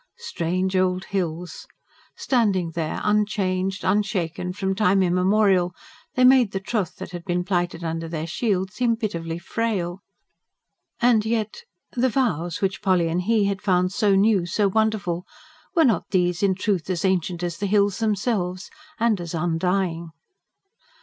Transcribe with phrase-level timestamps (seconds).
[0.17, 1.67] Strange old hills!
[2.15, 5.75] Standing there unchanged, unshaken, from time immemorial,
[6.15, 9.99] they made the troth that had been plighted under their shield seem pitifully frail.
[11.01, 11.65] And yet....
[11.91, 15.23] The vows which Polly and he had found so new, so wonderful;
[15.75, 20.09] were not these, in truth, as ancient as the hills themselves, and as undying?